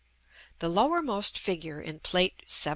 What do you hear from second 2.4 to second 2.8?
XVII.